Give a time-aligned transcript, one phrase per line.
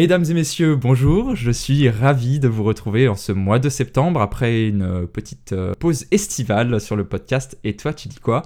[0.00, 4.22] Mesdames et messieurs, bonjour, je suis ravi de vous retrouver en ce mois de septembre
[4.22, 8.40] après une euh, petite euh, pause estivale sur le podcast Et toi tu dis quoi?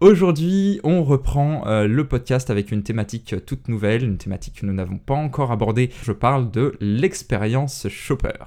[0.00, 4.74] Aujourd'hui on reprend euh, le podcast avec une thématique toute nouvelle, une thématique que nous
[4.74, 8.44] n'avons pas encore abordée, je parle de l'expérience shopper.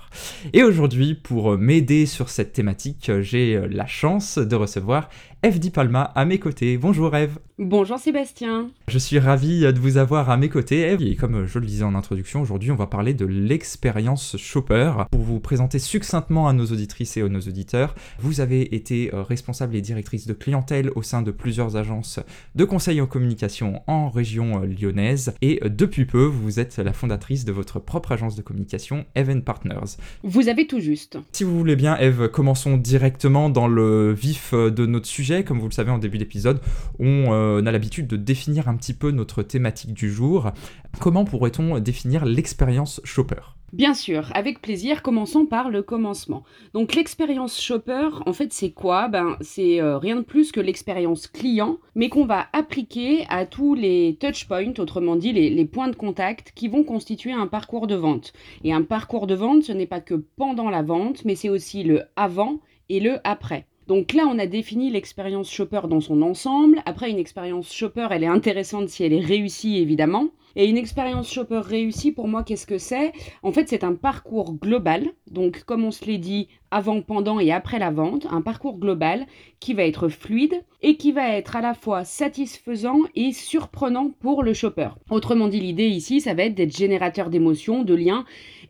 [0.53, 5.09] Et aujourd'hui pour m'aider sur cette thématique, j'ai la chance de recevoir
[5.43, 6.77] Eve Di Palma à mes côtés.
[6.77, 7.39] Bonjour Eve.
[7.57, 8.69] Bonjour Sébastien.
[8.87, 11.01] Je suis ravi de vous avoir à mes côtés Eve.
[11.01, 14.93] Et comme je le disais en introduction, aujourd'hui on va parler de l'expérience shopper.
[15.09, 19.23] Pour vous présenter succinctement à nos auditrices et à nos auditeurs, vous avez été euh,
[19.23, 22.19] responsable et directrice de clientèle au sein de plusieurs agences
[22.53, 25.33] de conseil en communication en région euh, lyonnaise.
[25.41, 29.41] Et euh, depuis peu, vous êtes la fondatrice de votre propre agence de communication, Even
[29.41, 29.97] Partners.
[30.21, 31.17] Vous avez tout juste.
[31.31, 35.69] Si vous voulez bien, Eve, commençons directement dans le vif de notre sujet comme vous
[35.69, 36.59] le savez en début d'épisode,
[36.99, 40.51] on euh, a l'habitude de définir un petit peu notre thématique du jour.
[40.99, 43.41] Comment pourrait-on définir l'expérience shopper?
[43.73, 46.43] Bien sûr, avec plaisir, commençons par le commencement.
[46.73, 49.07] Donc l'expérience shopper, en fait, c'est quoi?
[49.07, 53.73] Ben, c'est euh, rien de plus que l'expérience client, mais qu'on va appliquer à tous
[53.73, 57.95] les touch points, autrement dit les, points de contact qui vont constituer un parcours de
[57.95, 58.33] vente.
[58.65, 61.83] Et un parcours de vente, ce n'est pas que pendant la vente, mais c'est aussi
[61.83, 63.67] le avant et le après.
[63.91, 66.81] Donc là, on a défini l'expérience shopper dans son ensemble.
[66.85, 70.29] Après, une expérience shopper, elle est intéressante si elle est réussie, évidemment.
[70.55, 73.11] Et une expérience shopper réussie, pour moi, qu'est-ce que c'est?
[73.43, 75.09] En fait, c'est un parcours global.
[75.29, 79.25] Donc, comme on se l'est dit, avant, pendant et après la vente, un parcours global
[79.59, 84.41] qui va être fluide et qui va être à la fois satisfaisant et surprenant pour
[84.41, 84.89] le shopper.
[85.09, 88.23] Autrement dit, l'idée ici, ça va être d'être générateur d'émotions, de liens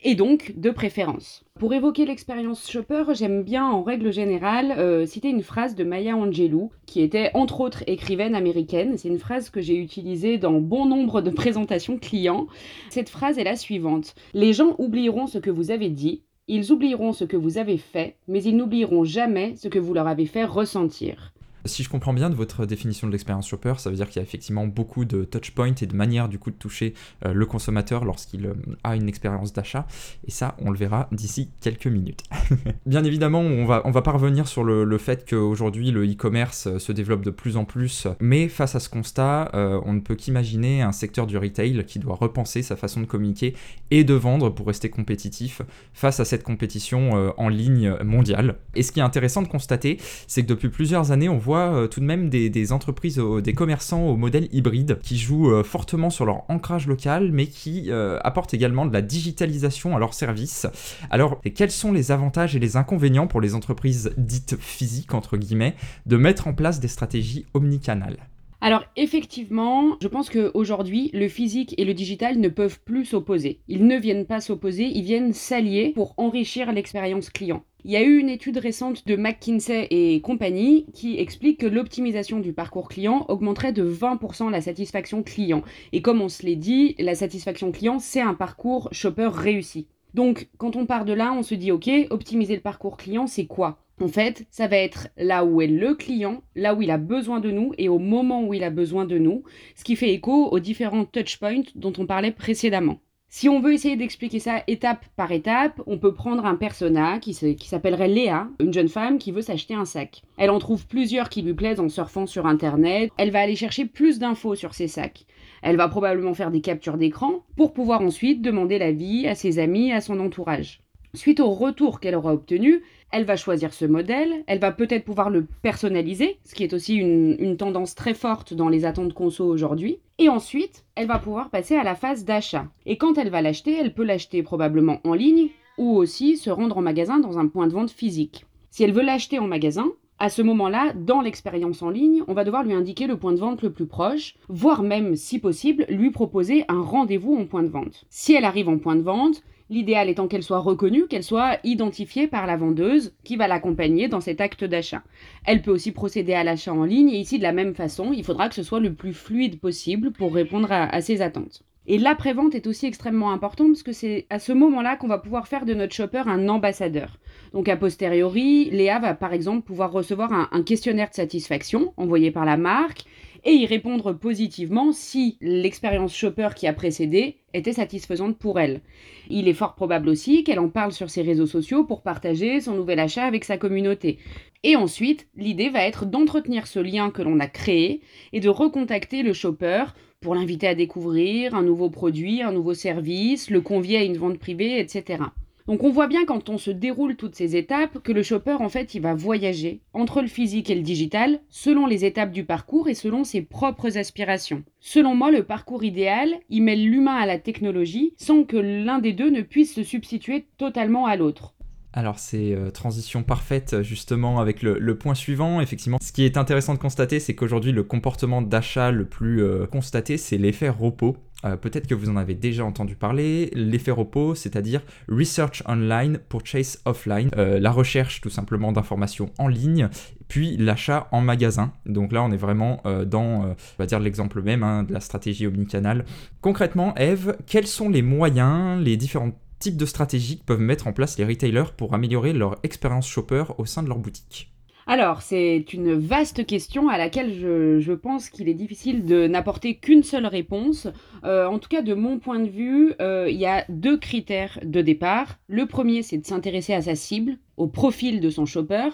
[0.04, 1.44] et donc de préférences.
[1.60, 6.16] Pour évoquer l'expérience shopper, j'aime bien en règle générale euh, citer une phrase de Maya
[6.16, 8.98] Angelou, qui était entre autres écrivaine américaine.
[8.98, 12.48] C'est une phrase que j'ai utilisée dans bon nombre de présentations clients.
[12.90, 14.16] Cette phrase est la suivante.
[14.34, 18.18] Les gens oublieront ce que vous avez dit, ils oublieront ce que vous avez fait,
[18.28, 21.34] mais ils n'oublieront jamais ce que vous leur avez fait ressentir.
[21.66, 24.20] Si je comprends bien de votre définition de l'expérience shopper, ça veut dire qu'il y
[24.20, 26.94] a effectivement beaucoup de touch points et de manières du coup de toucher
[27.26, 29.86] euh, le consommateur lorsqu'il euh, a une expérience d'achat.
[30.28, 32.24] Et ça, on le verra d'ici quelques minutes.
[32.86, 36.68] bien évidemment, on va, on va pas revenir sur le, le fait qu'aujourd'hui le e-commerce
[36.68, 38.08] euh, se développe de plus en plus.
[38.20, 42.16] Mais face à ce constat, on ne peut qu'imaginer un secteur du retail qui doit
[42.16, 43.56] repenser sa façon de communiquer
[43.92, 45.62] et de vendre pour rester compétitif
[45.94, 48.56] face à cette compétition en ligne mondiale.
[48.76, 49.98] Et ce qui est intéressant de constater,
[50.28, 54.07] c'est que depuis plusieurs années, on voit euh, tout de même des, entreprises, des commerçants
[54.07, 58.53] au modèle hybride qui jouent euh, fortement sur leur ancrage local, mais qui euh, apportent
[58.53, 60.67] également de la digitalisation à leur service.
[61.09, 65.75] Alors, quels sont les avantages et les inconvénients pour les entreprises dites physiques, entre guillemets,
[66.06, 68.18] de mettre en place des stratégies omnicanales?
[68.64, 73.60] Alors effectivement, je pense qu'aujourd'hui, le physique et le digital ne peuvent plus s'opposer.
[73.68, 77.64] Ils ne viennent pas s'opposer, ils viennent s'allier pour enrichir l'expérience client.
[77.84, 82.40] Il y a eu une étude récente de McKinsey et compagnie qui explique que l'optimisation
[82.40, 85.64] du parcours client augmenterait de 20% la satisfaction client.
[85.92, 89.88] Et comme on se l'est dit, la satisfaction client, c'est un parcours shopper réussi.
[90.14, 93.48] Donc, quand on part de là, on se dit, OK, optimiser le parcours client, c'est
[93.48, 93.80] quoi?
[94.01, 97.39] En fait, ça va être là où est le client, là où il a besoin
[97.39, 99.44] de nous et au moment où il a besoin de nous,
[99.75, 103.00] ce qui fait écho aux différents touchpoints dont on parlait précédemment.
[103.29, 107.34] Si on veut essayer d'expliquer ça étape par étape, on peut prendre un persona qui,
[107.34, 110.23] s'appellerait Léa, une jeune femme qui veut s'acheter un sac.
[110.35, 113.12] Elle en trouve plusieurs qui lui plaisent en surfant sur Internet.
[113.19, 115.28] Elle va aller chercher plus d'infos sur ces sacs.
[115.62, 119.94] Elle va probablement faire des captures d'écran pour pouvoir ensuite demander l'avis à ses amis,
[119.94, 120.81] à son entourage.
[121.14, 125.30] Suite au retour qu'elle aura obtenu, elle va choisir ce modèle, elle va peut-être pouvoir
[125.30, 130.00] le personnaliser, ce qui est aussi une, tendance très forte dans les attentes conso aujourd'hui.
[130.20, 132.68] Et ensuite, elle va pouvoir passer à la phase d'achat.
[132.86, 136.78] Et quand elle va l'acheter, elle peut l'acheter probablement en ligne ou aussi se rendre
[136.78, 138.46] en magasin dans un point de vente physique.
[138.70, 139.88] Si elle veut l'acheter en magasin,
[140.22, 143.40] à ce moment-là, dans l'expérience en ligne, on va devoir lui indiquer le point de
[143.40, 147.69] vente le plus proche, voire même, si possible, lui proposer un rendez-vous en point de
[147.69, 148.06] vente.
[148.12, 149.42] Si elle arrive en point de vente,
[149.72, 154.19] L'idéal étant qu'elle soit reconnue, qu'elle soit identifiée par la vendeuse qui va l'accompagner dans
[154.19, 155.01] cet acte d'achat.
[155.45, 158.25] Elle peut aussi procéder à l'achat en ligne et ici de la même façon, il
[158.25, 161.63] faudra que ce soit le plus fluide possible pour répondre à, ses attentes.
[161.88, 165.48] Et l'après-vente est aussi extrêmement important parce que c'est à ce moment-là qu'on va pouvoir
[165.48, 167.18] faire de notre shopper un ambassadeur.
[167.53, 172.45] Donc a posteriori, Léa va par exemple pouvoir recevoir un questionnaire de satisfaction envoyé par
[172.45, 173.06] la marque
[173.44, 178.81] et y répondre positivement si l'expérience shopper qui a précédé était satisfaisante pour elle.
[179.30, 182.75] Il est fort probable aussi qu'elle en parle sur ses réseaux sociaux pour partager son
[182.75, 184.19] nouvel achat avec sa communauté.
[184.63, 188.01] Et ensuite, l'idée va être d'entretenir ce lien que l'on a créé
[188.31, 189.86] et de recontacter le shopper
[190.21, 194.38] pour l'inviter à découvrir un nouveau produit, un nouveau service, le convier à une vente
[194.38, 195.24] privée, etc.
[195.68, 198.69] Donc on voit bien quand on se déroule toutes ces étapes que le shopper en
[198.69, 202.90] fait il va voyager entre le physique et le digital selon les étapes du parcours
[202.90, 204.63] et selon ses propres aspirations.
[204.80, 209.13] Selon moi le parcours idéal il mêle l'humain à la technologie sans que l'un des
[209.13, 211.56] deux ne puisse se substituer totalement à l'autre.
[211.94, 215.60] Alors c'est euh, transition parfaite justement avec le, point suivant.
[215.60, 219.66] Effectivement, ce qui est intéressant de constater, c'est qu'aujourd'hui le comportement d'achat le plus euh,
[219.66, 221.18] constaté, c'est l'effet repos.
[221.46, 223.52] Euh, peut-être que vous en avez déjà entendu parler.
[223.54, 229.90] L'effet repos, c'est-à-dire Research Online, Purchase Offline, la recherche tout simplement d'informations en ligne,
[230.28, 231.74] puis l'achat en magasin.
[231.86, 235.48] Donc là, on est vraiment dans, on va dire l'exemple même hein, de la stratégie
[235.48, 236.06] omnicanal.
[236.42, 241.18] Concrètement, Eve, quels sont les moyens, les différentes types de stratégies peuvent mettre en place
[241.18, 244.52] les retailers pour améliorer leur expérience shopper au sein de leur boutique?
[244.92, 250.04] Alors, c'est une vaste question à laquelle je, pense qu'il est difficile de n'apporter qu'une
[250.04, 250.90] seule réponse.
[251.24, 254.60] Euh, en tout cas, de mon point de vue, euh, il y a deux critères
[254.62, 255.40] de départ.
[255.48, 258.90] Le premier, c'est de s'intéresser à sa cible, au profil de son shopper.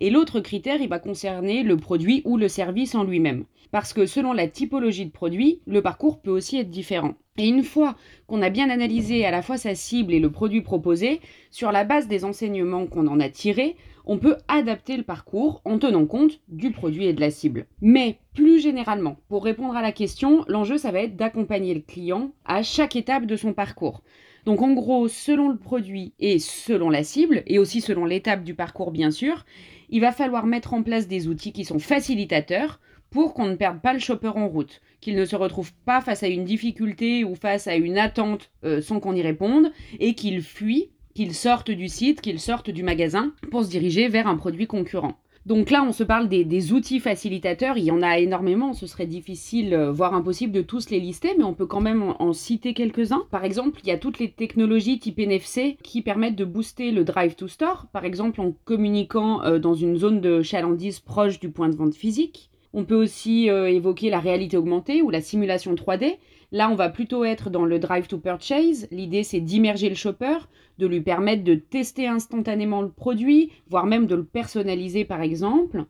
[0.00, 3.44] Et l'autre critère, il va concerner le produit ou le service en lui-même.
[3.70, 7.14] Parce que selon la typologie de produit, le parcours peut aussi être différent.
[7.38, 7.94] Et une fois
[8.26, 11.20] qu'on a bien analysé à la fois sa cible et le produit proposé,
[11.52, 15.78] sur la base des enseignements qu'on en a tirés, on peut adapter le parcours en
[15.78, 17.66] tenant compte du produit et de la cible.
[17.80, 22.30] Mais plus généralement, pour répondre à la question, l'enjeu, ça va être d'accompagner le client
[22.44, 24.02] à chaque étape de son parcours.
[24.46, 28.54] Donc en gros, selon le produit et selon la cible, et aussi selon l'étape du
[28.54, 29.44] parcours bien sûr,
[29.90, 32.80] il va falloir mettre en place des outils qui sont facilitateurs
[33.10, 36.22] pour qu'on ne perde pas le shopper en route, qu'il ne se retrouve pas face
[36.22, 40.42] à une difficulté ou face à une attente euh, sans qu'on y réponde, et qu'il
[40.42, 44.66] fuit, qu'il sorte du site, qu'il sorte du magasin pour se diriger vers un produit
[44.66, 45.14] concurrent.
[45.46, 49.06] Donc là, on se parle des, outils facilitateurs, il y en a énormément, ce serait
[49.06, 52.74] difficile, euh, voire impossible de tous les lister, mais on peut quand même en, citer
[52.74, 53.24] quelques-uns.
[53.30, 57.02] Par exemple, il y a toutes les technologies type NFC qui permettent de booster le
[57.02, 61.48] drive to store, par exemple en communiquant euh, dans une zone de chalandise proche du
[61.48, 62.50] point de vente physique.
[62.74, 66.18] On peut aussi euh, évoquer la réalité augmentée ou la simulation 3D.
[66.52, 68.86] Là, on va plutôt être dans le drive to purchase.
[68.90, 70.38] L'idée, c'est d'immerger le shopper,
[70.78, 75.86] de lui permettre de tester instantanément le produit, voire même de le personnaliser par exemple.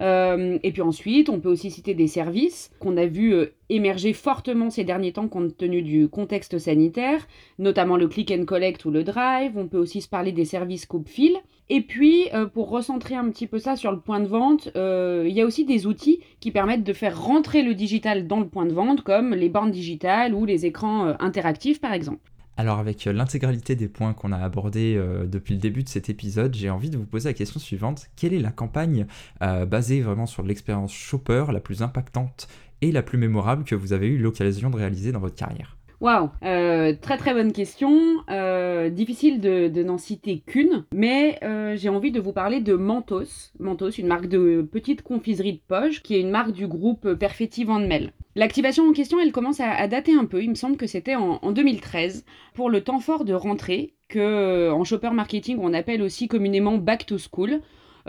[0.00, 4.12] Euh, et puis ensuite, on peut aussi citer des services qu'on a vu euh, émerger
[4.12, 7.26] fortement ces derniers temps compte tenu du contexte sanitaire,
[7.58, 9.52] notamment le click and collect ou le drive.
[9.56, 11.36] On peut aussi se parler des services coupe-fil.
[11.68, 15.32] Et puis, euh, pour recentrer un petit peu ça sur le point de vente, il
[15.32, 18.66] y a aussi des outils qui permettent de faire rentrer le digital dans le point
[18.66, 22.29] de vente, comme les bornes digitales ou les écrans interactifs par exemple.
[22.60, 26.10] Alors avec euh, l'intégralité des points qu'on a abordés euh, depuis le début de cet
[26.10, 28.10] épisode, j'ai envie de vous poser la question suivante.
[28.16, 29.06] Quelle est la campagne
[29.40, 32.48] euh, basée vraiment sur l'expérience shopper la plus impactante
[32.82, 35.78] et la plus mémorable que vous avez eu l'occasion de réaliser dans votre carrière?
[36.00, 38.24] Waouh, euh, très très bonne question.
[38.30, 43.52] Euh, difficile de, n'en citer qu'une, mais euh, j'ai envie de vous parler de Mentos.
[43.58, 47.64] Mentos, une marque de petite confiserie de poche, qui est une marque du groupe Perfetti
[47.64, 47.86] Van.
[48.34, 50.42] L'activation en question, elle commence à, dater un peu.
[50.42, 52.24] Il me semble que c'était en, en 2013,
[52.54, 57.04] pour le temps fort de rentrée, que en shopper marketing on appelle aussi communément back
[57.04, 57.60] to school.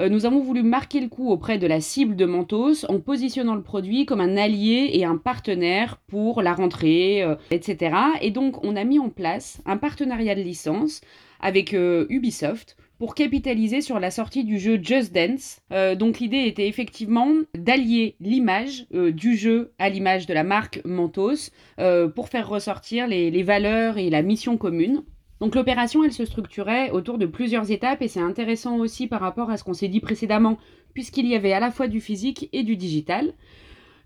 [0.01, 3.53] Euh, nous avons voulu marquer le coup auprès de la cible de Mentos en positionnant
[3.53, 7.96] le produit comme un allié et un partenaire pour la rentrée, euh, etc.
[8.22, 11.01] Et donc on a mis en place un partenariat de licence
[11.39, 15.60] avec euh, Ubisoft pour capitaliser sur la sortie du jeu Just Dance.
[15.98, 21.50] donc l'idée était effectivement d'allier l'image du jeu à l'image de la marque Mentos
[22.13, 25.01] pour faire ressortir les valeurs et la mission commune.
[25.41, 29.50] Donc l'opération, elle se structurait autour de plusieurs étapes et c'est intéressant aussi par rapport
[29.50, 30.60] à ce qu'on s'est dit précédemment,
[30.93, 33.33] puisqu'il y avait à la fois du physique et du digital.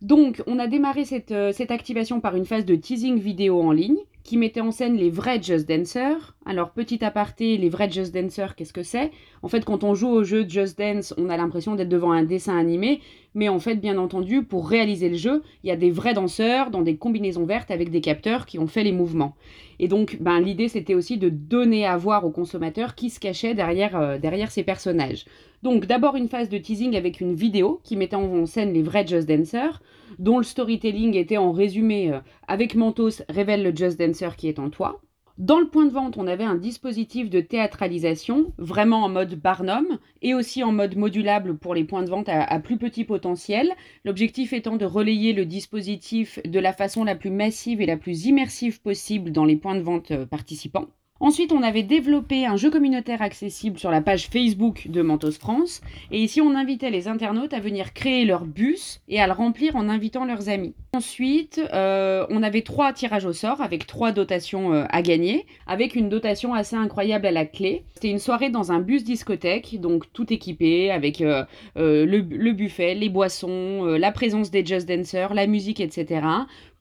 [0.02, 3.98] Donc on a démarré cette, euh, activation par une phase de teasing vidéo en ligne
[4.26, 6.36] qui mettait en scène les vrais Just Dancers.
[6.48, 9.12] Alors, petit aparté, les vrais Just Dancers, qu'est-ce que c'est?
[9.44, 12.24] En fait, quand on joue au jeu Just Dance, on a l'impression d'être devant un
[12.24, 13.02] dessin animé,
[13.36, 16.72] mais en fait, bien entendu, pour réaliser le jeu, il y a des vrais danseurs
[16.72, 19.36] dans des combinaisons vertes avec des capteurs qui ont fait les mouvements.
[19.78, 23.54] Et donc, ben, l'idée, c'était aussi de donner à voir aux consommateurs qui se cachait
[23.54, 25.26] derrière, euh, derrière ces personnages.
[25.66, 29.08] Donc, d'abord une phase de teasing avec une vidéo qui mettait en scène les vrais
[29.08, 29.82] Just Dancers,
[30.20, 34.60] dont le storytelling était en résumé euh, avec Mentos révèle le Just Dancer qui est
[34.60, 35.02] en toi.
[35.40, 39.98] Dans le point de vente, on avait un dispositif de théâtralisation, vraiment en mode Barnum,
[40.22, 43.72] et aussi en mode modulable pour les points de vente à, plus petit potentiel.
[44.04, 48.28] L'objectif étant de relayer le dispositif de la façon la plus massive et la plus
[48.28, 50.86] immersive possible dans les points de vente euh, participants.
[51.22, 55.80] Ensuite, on avait développé un jeu communautaire accessible sur la page Facebook de Mentos France.
[56.12, 59.78] Et ici, on invitait les internautes à venir créer leur bus et à le remplir
[59.78, 60.74] en invitant leurs amis.
[60.94, 65.96] Ensuite, euh, on avait trois tirages au sort avec trois dotations euh, à gagner, avec
[65.96, 67.86] une dotation assez incroyable à la clé.
[67.94, 71.46] C'était une soirée dans un bus discothèque, donc tout équipé avec euh,
[71.76, 76.28] le, le, buffet, les boissons, la présence des Just Dancers, la musique, etc.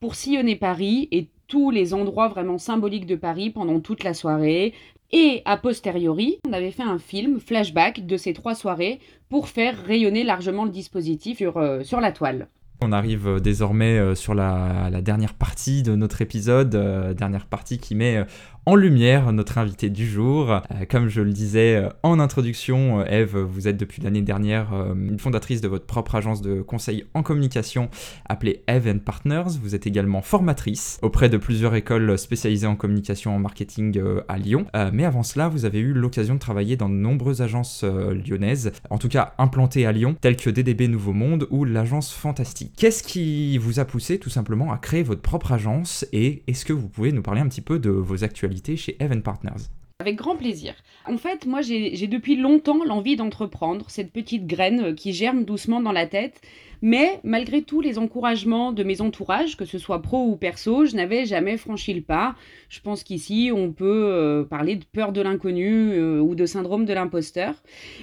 [0.00, 4.74] pour sillonner Paris et tous les endroits vraiment symboliques de Paris pendant toute la soirée.
[5.12, 8.98] Et a posteriori, on avait fait un film flashback de ces trois soirées
[9.28, 12.48] pour faire rayonner largement le dispositif sur, euh, sur la toile.
[12.80, 16.70] On arrive euh, désormais euh, sur la, dernière partie de notre épisode,
[17.16, 18.24] dernière partie qui met
[18.66, 20.50] en lumière notre invité du jour.
[20.50, 24.72] Euh, comme je le disais euh, en introduction, euh, Eve, vous êtes depuis l'année dernière
[24.74, 27.90] une fondatrice de votre propre agence de conseil en communication
[28.26, 29.58] appelée Eve Partners.
[29.62, 34.66] Vous êtes également formatrice auprès de plusieurs écoles spécialisées en communication en marketing à Lyon.
[34.92, 38.98] mais avant cela, vous avez eu l'occasion de travailler dans de nombreuses agences lyonnaises, en
[38.98, 42.72] tout cas implantées à Lyon, telles que DDB Nouveau Monde ou l'agence Fantastique.
[42.76, 46.72] Qu'est-ce qui vous a poussé tout simplement à créer votre propre agence et est-ce que
[46.72, 48.53] vous pouvez nous parler un petit peu de vos actualités?
[48.76, 49.68] Chez Evan Partners.
[50.00, 50.74] Avec grand plaisir.
[51.06, 55.92] En fait, moi, j'ai depuis longtemps l'envie d'entreprendre, cette petite graine qui germe doucement dans
[55.92, 56.40] la tête.
[56.86, 60.94] Mais malgré tous les encouragements de mes entourages, que ce soit pro ou perso, je
[60.94, 62.34] n'avais jamais franchi le pas.
[62.68, 66.84] Je pense qu'ici, on peut euh, parler de peur de l'inconnu euh, ou de syndrome
[66.84, 67.54] de l'imposteur.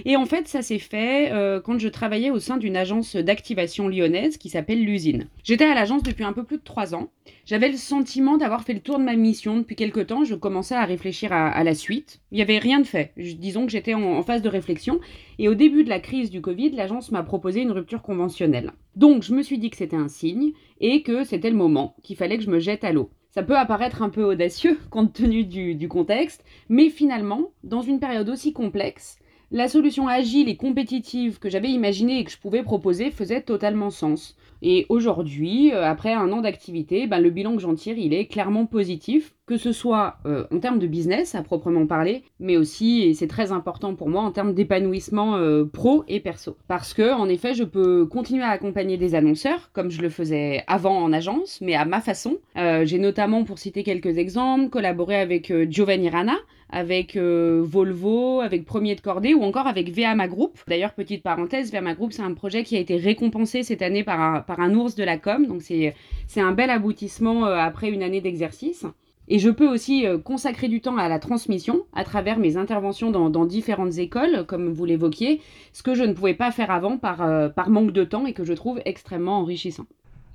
[0.03, 3.88] Et en fait, ça s'est fait euh, quand je travaillais au sein d'une agence d'activation
[3.88, 5.27] lyonnaise qui s'appelle l'usine.
[5.43, 7.11] J'étais à l'agence depuis un peu plus de trois ans.
[7.45, 10.23] J'avais le sentiment d'avoir fait le tour de ma mission depuis quelques temps.
[10.23, 12.19] Je commençais à réfléchir à, la suite.
[12.31, 13.13] Il n'y avait rien de fait.
[13.15, 15.00] disons que j'étais en phase de réflexion.
[15.43, 18.74] Et au début de la crise du Covid, l'agence m'a proposé une rupture conventionnelle.
[18.95, 22.15] Donc je me suis dit que c'était un signe et que c'était le moment, qu'il
[22.15, 23.10] fallait que je me jette à l'eau.
[23.31, 28.29] Ça peut apparaître un peu audacieux compte tenu du, contexte, mais finalement, dans une période
[28.29, 29.17] aussi complexe,
[29.50, 33.89] la solution agile et compétitive que j'avais imaginée et que je pouvais proposer faisait totalement
[33.89, 34.38] sens.
[34.62, 38.27] Et aujourd'hui, euh, après un an d'activité, ben, le bilan que j'en tire, il est
[38.27, 43.01] clairement positif, que ce soit euh, en termes de business à proprement parler, mais aussi,
[43.01, 46.55] et c'est très important pour moi, en termes d'épanouissement euh, pro et perso.
[46.70, 50.63] Parce que, en effet, je peux continuer à accompagner des annonceurs, comme je le faisais
[50.67, 52.38] avant en agence, mais à ma façon.
[52.55, 56.38] J'ai notamment, pour citer quelques exemples, collaboré avec Giovanni Rana,
[56.72, 60.58] avec Volvo, avec Premier de Cordée ou encore avec VAMA Group.
[60.67, 64.46] D'ailleurs, petite parenthèse, VAMA Group, c'est un projet qui a été récompensé cette année par
[64.48, 65.46] un, ours de la com.
[65.46, 65.93] Donc c'est
[66.38, 68.86] un bel aboutissement euh, après une année d'exercice.
[69.28, 73.12] Et je peux aussi euh, consacrer du temps à la transmission à travers mes interventions
[73.12, 75.42] dans, différentes écoles, comme vous l'évoquiez,
[75.74, 78.34] ce que je ne pouvais pas faire avant par, euh, par manque de temps et
[78.34, 79.86] que je trouve extrêmement enrichissant.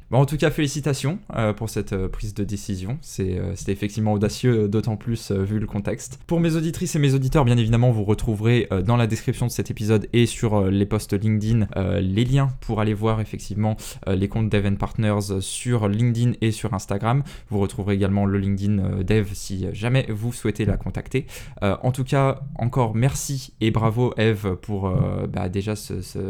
[0.09, 2.97] Bon, en tout cas, félicitations euh, pour cette euh, prise de décision.
[3.01, 6.21] C'est, euh, c'était effectivement audacieux, d'autant plus vu le contexte.
[6.29, 9.71] Pour mes auditrices et mes auditeurs, bien évidemment, vous retrouverez dans la description de cet
[9.71, 11.67] épisode et sur les posts LinkedIn
[12.01, 17.23] les liens pour aller voir effectivement les comptes Dev Partners sur LinkedIn et sur Instagram.
[17.51, 21.27] Vous retrouverez également le LinkedIn Dev si jamais vous souhaitez la contacter.
[21.63, 24.93] en tout cas, encore merci et bravo Eve pour
[25.29, 25.75] bah, déjà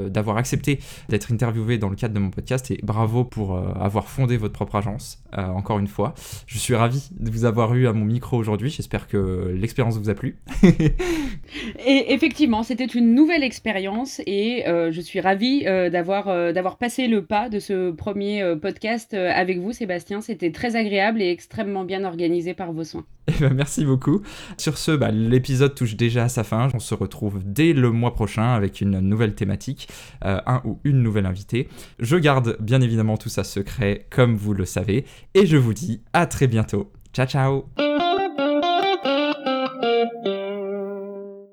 [0.09, 4.37] d'avoir accepté d'être interviewée dans le cadre de mon podcast et bravo pour avoir fondé
[4.37, 6.15] votre propre agence, euh, encore une fois.
[6.47, 8.71] Je suis ravi de vous avoir eu à mon micro aujourd'hui.
[8.71, 10.37] J'espère que l'expérience vous a plu.
[10.63, 17.25] et effectivement, c'était une nouvelle expérience et euh, je suis ravie d'avoir d'avoir passé le
[17.25, 20.21] pas de ce premier podcast avec vous, Sébastien.
[20.21, 23.05] C'était très agréable et extrêmement bien organisé par vos soins.
[23.39, 24.23] Eh ben, merci beaucoup.
[24.57, 26.69] Sur ce, bah, l'épisode touche déjà à sa fin.
[26.75, 29.89] On se retrouve dès le mois prochain avec une nouvelle thématique,
[30.23, 31.69] un ou une nouvelle invitée.
[31.99, 35.05] Je garde bien évidemment tout ça secret comme vous le savez.
[35.35, 36.93] Et je vous dis à très bientôt.
[37.13, 38.06] Ciao ciao